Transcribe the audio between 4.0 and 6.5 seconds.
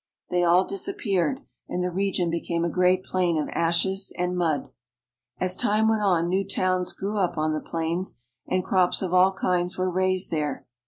and mud. As time went on new